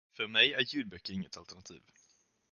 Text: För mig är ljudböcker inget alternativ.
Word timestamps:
För 0.15 0.27
mig 0.27 0.53
är 0.53 0.61
ljudböcker 0.75 1.13
inget 1.13 1.37
alternativ. 1.37 1.81